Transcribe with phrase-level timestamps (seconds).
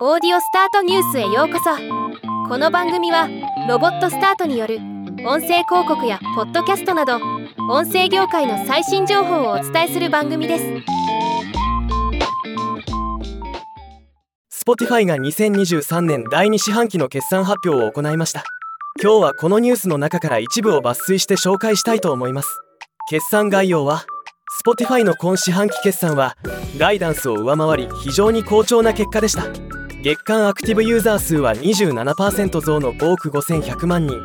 [0.00, 1.70] オーディオスタートニュースへようこそ。
[2.48, 3.28] この番組は
[3.68, 4.78] ロボットスタートによる
[5.24, 7.20] 音声広告やポッドキャストなど
[7.70, 10.64] 音声業界の最新情報をお伝えする番組です。
[14.66, 18.42] Spotify が2023年第2四半期の決算発表を行いました。
[19.00, 22.48] 今日はこのニュースの中から一部を抜粋して紹介したいと思います。
[23.08, 24.04] 決算概要は
[24.66, 26.36] Spotify の今四半期決算は
[26.78, 29.44] ガイダンスを上回り非常に好調な結果でした。
[30.04, 34.20] 月間アクティブユーザー数は27%増の5億5100万人。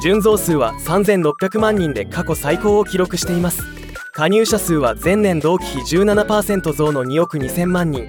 [0.00, 3.64] 純増数は3600万人で過去最高を記録しています。
[4.12, 8.06] 加入者数は前年同期比17%増の2億2000万人。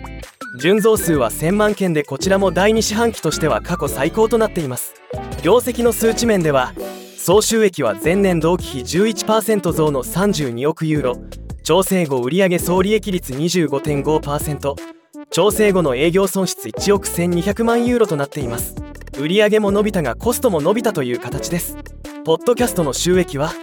[0.60, 4.94] 純増数は1000万件でこちらも第2四半期としては過去最高となっています。
[5.42, 6.76] 業績の数値面では
[7.18, 11.18] 総収益は前年同期比11%増の32億ユーロ。
[11.64, 14.99] 調整後売上総利益率25.5%
[15.40, 18.76] 調整後の営業損失1億1200万ユーロとなっています。
[19.18, 21.78] 売上も伸びたがコストも伸びたという形です。
[22.26, 23.54] ポッドキャストの収益は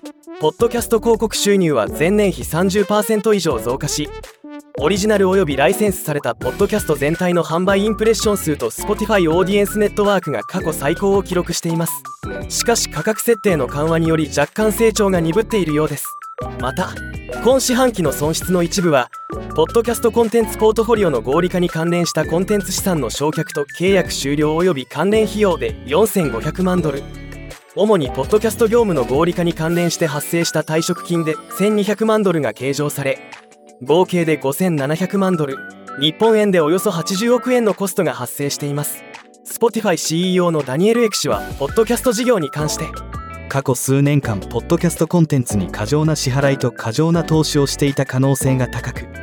[0.40, 4.08] ポッドキャスト広告収入は前年比30%以上増加し
[4.80, 11.92] オリジナルおよびライセンスされたポッドキャスト全体の販売インプレッション数と Spotify オーディエンスネットワークが過去最高を記録しています。
[12.48, 16.06] しかし価格設定の緩和により若干成長が鈍っているようです。
[16.58, 16.94] また
[17.44, 19.10] 今四半期の損失の一部は
[19.56, 27.02] ポッドキャストコンテンツポートフォリオの合理化に関連したコンテンツ資産の焼却と契約終了及び関連費用で4500万ドル。
[27.74, 33.18] 主にポッドキャスト業務の合理化に関連して発生した退職金で1200万ドルが計上され
[33.82, 35.56] 合計で5700万ドル。
[36.00, 39.02] 日本円でおよそ80億円のコストが発生しています。
[39.50, 42.84] Spotify CEO のダニエル・エク氏はポッドキャスト事業に関して
[43.48, 49.15] 過去数年間ポッドキャストコンテンツに過剰な支払いと過剰な投資をしていた可能性が高く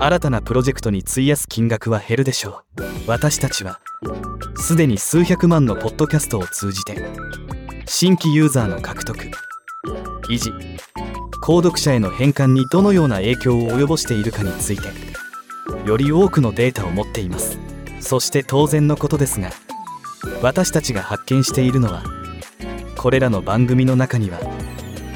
[0.00, 2.82] 新たなプロジェクトに費やす金額は減るでしょう。
[3.06, 3.80] 私たちは
[4.56, 6.96] すでに数百万のポッドキャストを通じて
[7.86, 9.18] 新規ユーザーの獲得
[10.28, 10.52] 維持
[11.42, 14.88] 購読者への変換にどのような影響を及ぼしているかについて
[15.86, 17.58] より多くのデータを持っています。
[18.00, 19.50] そして当然のことですが
[20.42, 22.02] 私たちが発見しているのは
[22.96, 24.38] これらの番組の中には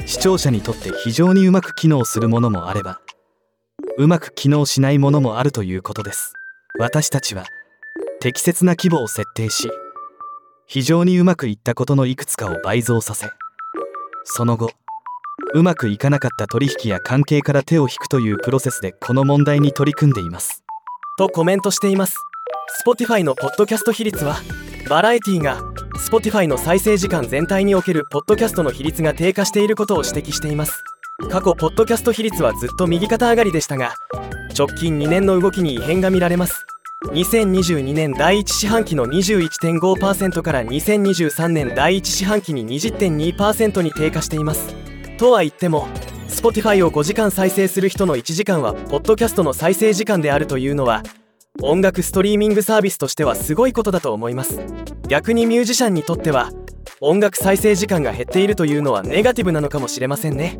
[0.05, 2.99] 視聴者にとって非常にうまく機能するものもあれば
[3.97, 6.33] うまく機能しないものもあるということです。
[6.79, 7.45] 私たちは
[8.19, 9.69] 適切な規模を設定し
[10.65, 13.29] 非常にうまくいったことのいくつかを倍増させ
[14.23, 14.71] その後
[15.53, 20.63] うまくいかなかった取引や関係から手を引くというプロセスでこの問題に取り組んでいます。
[21.19, 22.17] とコメントしています。
[22.87, 24.37] Spotify のポッドキャスト比率は
[24.89, 25.61] バラエティが
[26.09, 30.83] Spotify の再生時間全体におけるポッドキャストの比率が低下していることを指摘しています。
[31.29, 33.93] 過去ポッドキャスト比率はずっと右肩上がりでしたが
[34.57, 36.65] 直近2年の動きに異変が見られます。
[37.07, 44.73] 2022年第1四半期の21.5%から2023年第1四半期に20.2%に低下しています。
[45.17, 45.87] とは言っても
[46.29, 51.03] Spotify を5時間再生する人の1時間はポッドキャストの再生時間であるというのは
[51.61, 54.59] 音楽ストリーミングサービスとしてはすごいことだと思います。
[55.07, 56.51] 逆にミュージシャンにとっては
[57.01, 60.59] 音楽再生時間が減っているというのはネガティブなのかもしれませんね。